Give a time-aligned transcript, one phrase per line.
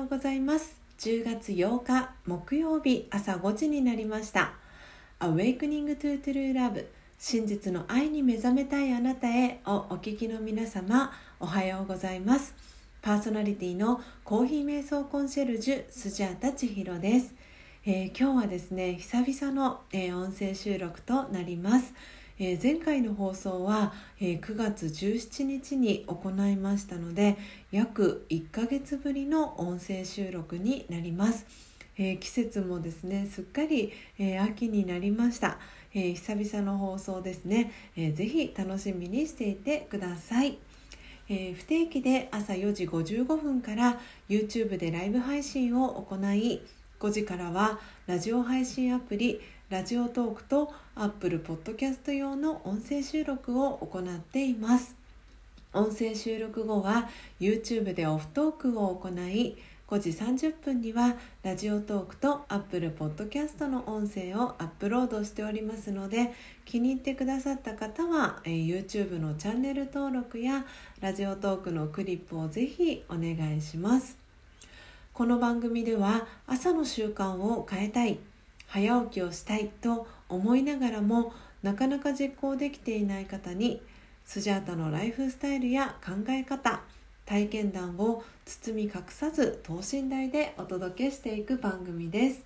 [0.00, 0.80] ようございます。
[0.98, 4.52] 10月8日木曜日朝5時になりました。
[5.18, 6.86] Awakening to True Love
[7.18, 12.54] 真実の愛に目覚めたいあなたへをお聞きの皆様おはようございます。
[13.02, 17.34] パーソナリティのコーヒー瞑想コンシェルジュスジャータ千尋です、
[17.84, 21.92] えー、今日はですね久々の、えー、音声収録となります。
[22.42, 27.36] えー、前回の放送は、えー、9月17日に行いましたので
[27.70, 31.44] 約1ヶ月ぶりの音声収録になります、
[31.98, 35.58] えー、季節もですねすっかり、え秋になりました、
[35.94, 40.56] え久々の放送ですね、えー、ぜひ楽しみにしていてください。
[41.28, 46.60] え、不定期で朝4時55分から YouTube でライブ配信を行い
[46.98, 54.96] 5時からはラジオ配信アプリラジオトークと Apple Podcast 用の音声収録を行っています。
[55.72, 70.66] 音声収録後は YouTube でオフトークを行い5時30分にはラジオトークと Apple Podcast の音声をアップロードしておりますので気に入ってくださった方は、え、YouTube のチャンネル登録や
[71.00, 74.18] ラジオトークのクリップをぜひお願いします。
[75.12, 78.18] この番組では朝の習慣を変えたい。
[78.72, 81.32] 早起きをしたいと思いながらも
[81.62, 83.82] なかなか実行できていない方に
[84.24, 86.80] スジャータのライフスタイルや考え方
[87.26, 92.44] 体験談を包み隠さず等身大でお届けしていく番組です。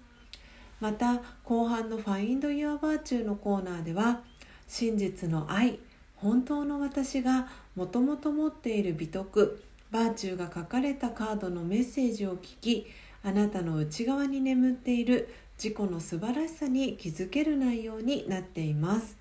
[0.81, 4.23] また後半の「Find Your Virtue」のコーナーでは
[4.67, 5.79] 真実の愛
[6.17, 12.87] 本当の私がもともと持っている美徳バーチューが書かれたカードのメッセージを聞き
[13.23, 19.17] あなたの内側に眠っている自己の素晴らしさに気づける内容になっています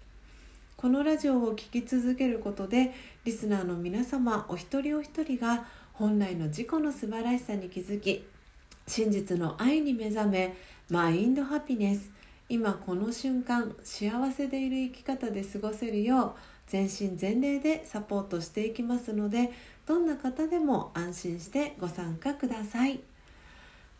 [0.75, 2.93] このラジオを聴き続けることで
[3.23, 8.25] リスナーの皆様お一人お一人が本来の自己の素晴らしさに気づき
[8.87, 10.55] 真実の愛に目覚め
[10.89, 12.11] マインドハピネス
[12.49, 16.31] 今この瞬間幸せでいる生き方で過ごせるよう
[16.67, 19.51] 全身全霊でサポートしていきますので
[19.85, 22.99] どんな方でも安心してご参加ください。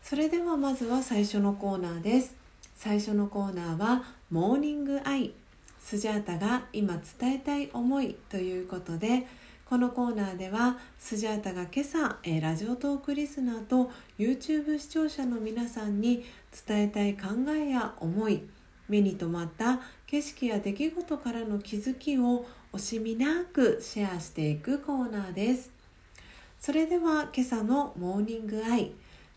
[0.04, 2.36] それではまずは最初のコーナーです。
[2.76, 5.32] 最初のコーナーはモーニングアイ。
[5.80, 9.26] スジャータが今伝えたい思いということで
[9.64, 16.22] このコーナーではスジャータが今朝、ラジオトークリスナーと YouTube 視聴者の皆さんに
[16.66, 18.42] 伝えたい考えや思い
[18.90, 22.44] 目に留まった景色や出来事からの気づきを
[22.74, 25.70] 惜しみなくシェアしていくコーナーです。
[26.60, 28.92] それでは今朝のモーニングアイ。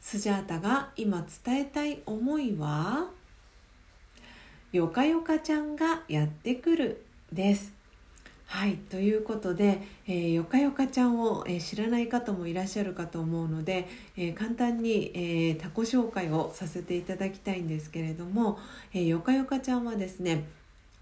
[0.09, 3.09] スジャータが今伝えたい思いは
[4.71, 7.03] よかよかちゃんがやってくる
[7.33, 7.73] です。
[8.45, 18.59] はいということで、えー、よかよかちゃんを、えー、知らない方もいらっしゃるかと思うので、えー、簡単に、えー、他己紹介をさせていただきたいんですけれども、
[18.93, 20.45] えー、よかよかちゃんはですね、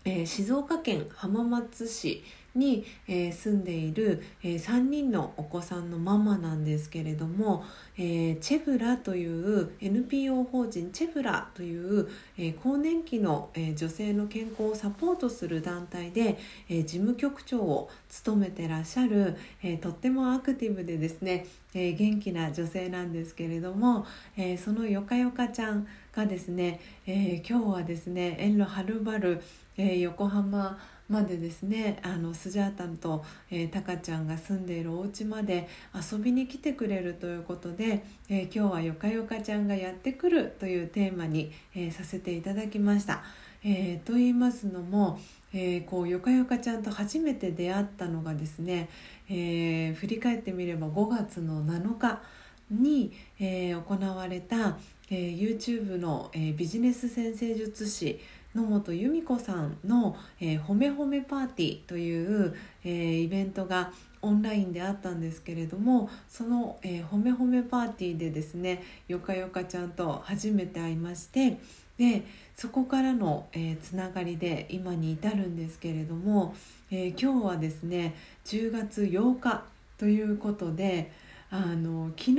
[0.03, 2.23] え、静岡県浜松市
[2.55, 7.63] に、えー、住んでいる、えー、3人のお子さんのママなんですけれども、
[7.97, 16.37] えー、チェブラという NPO 法人チェブラという、え更年期の、え女性の健康をサポートする団体で、
[16.69, 24.05] え事務局長を務めてらっしゃる、えとってもアクティブでですね、え元気な女性なんですけれども、
[24.37, 29.41] えそのよかよかちゃんがですね、え今日はですね遠路はるばる、
[29.77, 30.77] え横浜
[31.07, 43.23] までですねあのスジャータンと、えー、タカちゃんが住んでいるお家まで遊びに来てくれるということで、えー、今日はよかよかちゃんがやってくるというテーマに、えー、させていただきました。
[43.67, 45.19] えー、と言いますのも、
[45.51, 48.89] えー、こうよかよかちゃんと初めて出会ったのがですね、
[49.27, 52.21] え、振り返ってみれば5月の7日
[52.69, 54.77] に、え、行われた、
[55.09, 58.19] えー、YouTube の、え、ビジネス先生術師
[58.55, 62.55] 野本由美子さんの、えー、ほめほめパーティーという、
[62.85, 63.91] えー、イベントが
[64.21, 71.59] オンラインであったんですけれどもその、えー、ほめほめパーティーでですねよかよかちゃんと初めて会いまして
[71.97, 72.23] で
[72.55, 76.55] そこからの、えー、つながりで今に至るんですけれども、
[76.89, 78.15] えー、今日はですね
[78.45, 79.63] 10月8日
[79.97, 81.11] ということで
[81.49, 82.35] あの昨日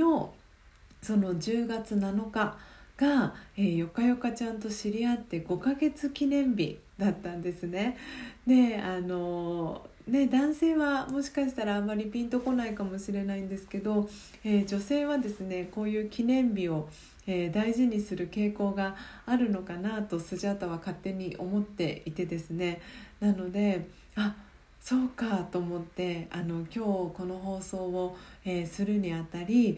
[1.01, 2.57] その10月7日
[2.97, 7.97] が、えー、よかよかちゃんと知り合って5ヶ月記念日だったんですね。
[8.45, 14.09] であのね、男性はもしかしたらあまりピンとこないかもしれないんですけど、
[14.45, 16.87] えー、女性はですねこういう記念日を、
[17.27, 18.95] えー、大事にする傾向が
[19.25, 22.81] あるのかなとスジャータは勝手に思っていてですね
[23.19, 24.33] なのであ
[24.79, 29.77] そうかと思ってあの今日この放送を、えー、するにあたり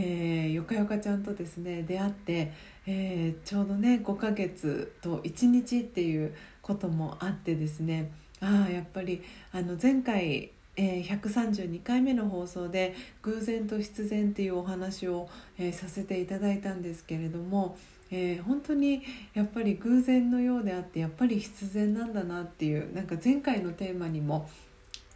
[0.00, 2.52] えー、よかよかちゃんとですね出会って、
[2.86, 9.22] えー、ちょうどね5ヶ月と1日っていうこともあってですねああやっぱり
[9.52, 15.28] あの前回えー、132回目の放送で「偶然と必然」っていうお話を、
[15.58, 17.76] えー、させていただいたんですけれども、
[18.12, 19.02] えー、本当に
[19.34, 24.48] やっぱり偶然のようであってやっぱり必然なんだなっていうなんか前回のテーマにも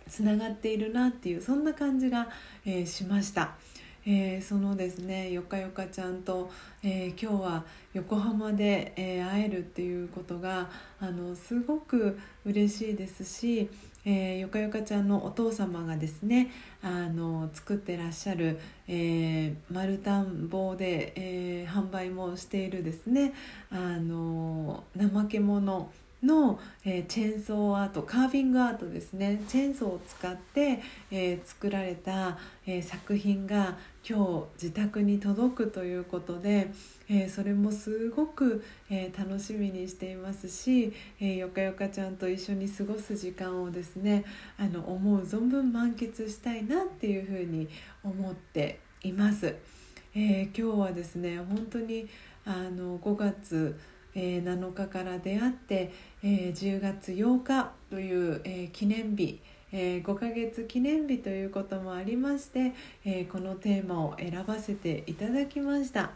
[0.08, 2.28] つながっているなっていうそんな感じが、
[2.66, 3.54] えしました。
[4.04, 6.50] えー、そのですねよかよかちゃんと、
[6.82, 7.64] えー、今日は
[7.94, 10.68] 横浜で、えー、会えるっていうことが
[11.00, 13.70] あのすごく嬉しいですし、
[14.04, 16.50] えよかよかちゃんのお父様がですね
[16.82, 18.58] あの作ってらっしゃる、
[18.88, 23.32] え丸太棒で、え販売もしているですね
[23.70, 25.88] あの怠け者
[26.22, 30.80] の、えー、チェーンソーアートカービングアートですねチェーンソーを使って、
[31.10, 33.76] えー、作られた、えー、作品が
[34.08, 36.72] 今日自宅に届くということで、
[37.08, 44.24] えそれもすごく、え楽しみにしていますし、えよかよかちゃんと一緒に過ごす時間をですね
[44.58, 47.68] あの思う存分満喫したいなっていうふうに
[48.02, 49.54] 思っています。
[50.16, 52.08] え今日はですね本当に
[52.44, 53.78] あの5月
[54.14, 55.92] えー、7日から出会って、
[56.24, 59.40] えー、10月8日という、えー、記念日、
[59.72, 62.72] えー、5ヶ月記念日ということもありまして、
[63.04, 66.12] えこのテーマを選ばせていただきました。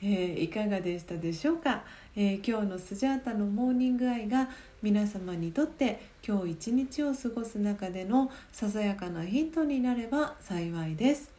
[0.00, 1.82] えいかがでしたでしょうか、
[2.14, 4.48] え今日のスジャータのモーニングアイが
[4.80, 11.30] 皆様にとって今日一日を過ごす中でのささやかなヒントになれば幸いです。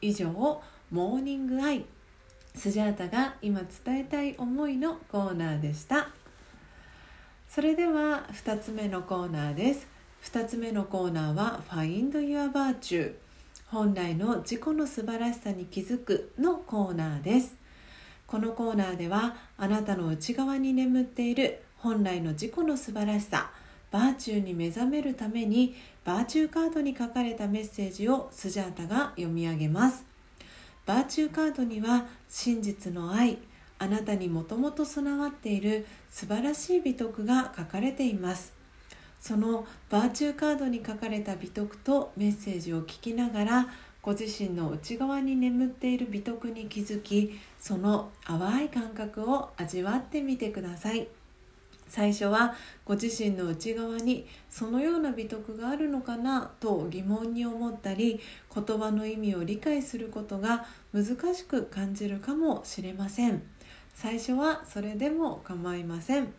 [0.00, 0.30] 以上
[0.90, 1.84] モーニングアイ
[2.54, 6.08] スジャータが今伝えたい思いのコーナーでした
[7.54, 9.86] それでは2つ目のコーナーです。
[10.24, 13.14] 2つ目のコーナーは Find Your Virtue
[13.68, 17.54] 本来の自己の素晴らしさに気づくのコーナーです。
[18.26, 23.52] このコーナーではあなたの内側に眠っている本来の自己の素晴らしさ
[23.92, 30.04] バーチューに目覚めるためにバーチューカードに書かれたメッセージをスジャータが読み上げます。
[30.86, 33.38] バーチューカードには真実の愛
[33.84, 38.54] あなたにもともと備わっている素晴らしい美徳が書かれています
[39.20, 43.68] そのバーチューカードに書かれた美徳とメッセージを聞きながら
[44.00, 51.08] ご自身の内側に眠っている美徳に気づきその淡い感覚を味わってみてください。
[51.88, 58.20] 最初はご自身の内側にそのような美徳があるのかなと疑問に思ったり
[58.52, 63.42] 言葉の意味を理解することが難しく感じるかもしれません
[63.94, 66.32] 最初はそれでも構いません。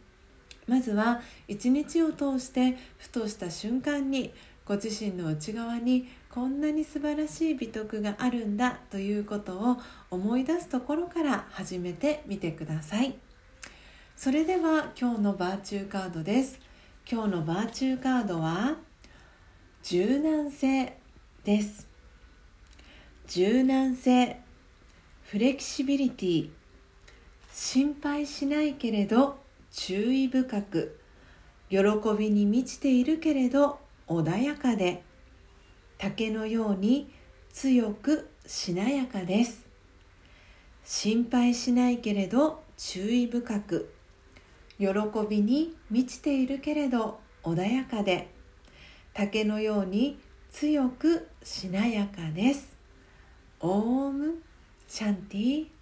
[0.67, 4.33] まずは一日を通してふとした瞬間に
[4.65, 9.77] ご自身の内側にこんなに素晴らしい美徳があるんだということを
[10.09, 13.15] 思い出すところから始めてみてください。
[14.15, 16.59] それでは今日のバーチューカードです。
[17.09, 18.77] 今日のバーチューカードは
[19.83, 20.97] 柔軟性
[21.43, 21.87] です。
[23.27, 24.39] 柔軟性
[25.23, 26.49] フレキシビリティ
[27.57, 29.37] 心配しないけれど
[29.71, 30.99] 注意深く
[31.69, 31.79] 喜
[32.17, 35.03] びに満ちているけれど穏やかで
[35.97, 37.09] 竹のように
[37.53, 39.65] 強くしなやかです。
[40.83, 43.93] 心配しないけれど注意深く
[44.77, 44.87] 喜
[45.29, 48.27] びに満ちているけれど穏やかで
[49.13, 50.19] 竹のように
[50.51, 52.75] 強くしなやかです。
[53.61, 54.43] オーム
[54.89, 55.74] シャンティ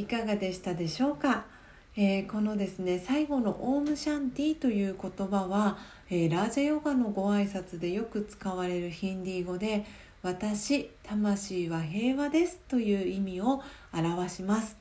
[0.00, 1.44] いかがでしたでしょうか、
[1.96, 5.78] えー、このですね最後のオームシャンティという言葉は、
[6.10, 9.86] えー、ラージャヨガのご挨拶でよく使われるヒンディー語で
[10.22, 13.62] 私魂は平和ですという意味を
[13.92, 14.76] 表します。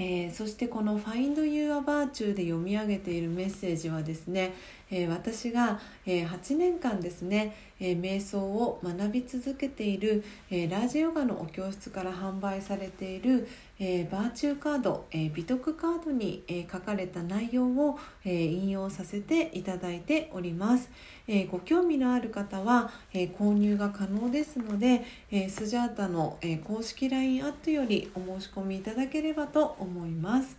[0.00, 4.54] えー、そしてこの「Find Your Virtue」で読み上げているメッセージはですね、
[4.90, 13.46] えー、私が、えー、8年間ですね、え瞑想を学び続けている、えラージヨガのお教室から販売されている、
[13.78, 20.90] えバーチューカード、え美徳カードに、え書かれた内容を、え引用させていただいております。
[21.28, 30.56] えご興味のある方は、え購入が可能ですので、えスジャータの、え公式 LINE アットよりお申し込みいただければと思います。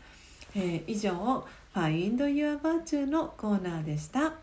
[0.55, 1.45] え以上
[1.75, 4.33] Find Your Virtue のコーナーでした。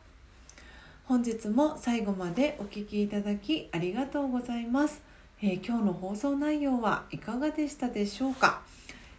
[1.06, 5.00] 本日も最後までお聴きいただきありがとうございます、
[5.40, 8.62] えー、今日の放送内容はいかがでしたでしょうか、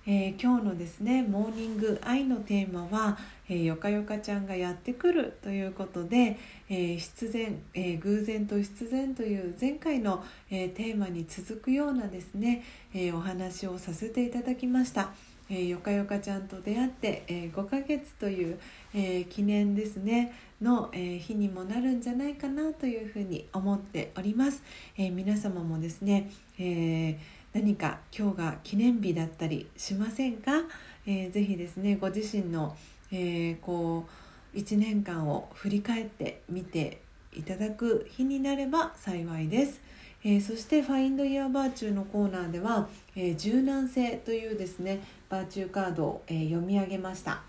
[0.06, 6.38] えー、今日のですねモーニング愛のテーマは、えー、よかよかちゃんがやってくるということで、
[6.70, 15.12] えー、必然、えー、偶然と必然という前回の、えー、テーマに続くようなですね、えー、お話をさせていただきました。
[15.50, 18.60] えー、よかよかちゃんと出会って、えー、5ヶ月という、
[18.94, 20.34] えー、記念ですね。
[20.62, 24.64] の、え、日にもなるんじゃないかなというふうに思っております、
[24.98, 27.20] え、皆様もですね、え、
[27.54, 30.64] 何か今日が記念日だったりしませんか、
[31.06, 32.76] えー、ぜひですねご自身の、
[33.12, 34.08] え、こ
[34.54, 37.02] う1年間を振り返ってみて
[37.34, 39.82] いただく日になれば幸いです。
[40.24, 42.90] えー、そして「Find Your Virtue」のコーナーでは、
[43.20, 47.42] えー、柔軟性というですねバーチューカードを、えー、読み上げました、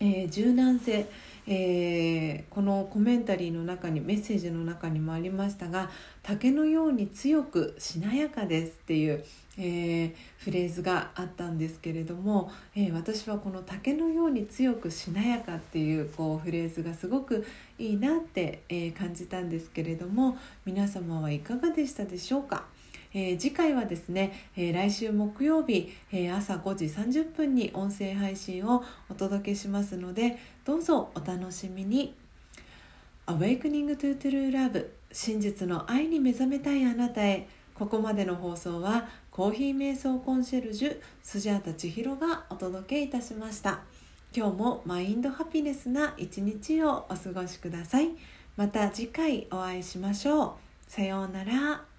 [0.00, 1.06] えー、柔軟性、
[1.46, 5.90] え、このコメンタリーの中にメッセージの中にもありましたが
[6.24, 9.24] 竹のように強くしなやかですっていう、
[9.58, 17.46] え、フレーズがあったんですけれども、え、私はこの竹のように強くしなやかっていうこうフレーズがすごく
[17.78, 22.64] いいなって、え、感じたんですけれども皆様はいかがでしたでしょうか？
[23.12, 32.14] えー、次回はですね、えー、来週木曜日、えー、朝5時30分に音声配信をお届けしますのでどうぞお楽しみに。
[33.26, 37.48] Awakening to True Love 真実の愛に目覚めたいあなたへ。
[37.74, 43.80] ここまでの放送はコーヒー瞑想コンシェルジュスジャータ千尋がお届けいたしました。
[44.34, 48.10] 今日もマインドハピネスな一日をお過ごしください。
[48.56, 50.90] また次回お会いしましょう。
[50.90, 51.95] さようなら。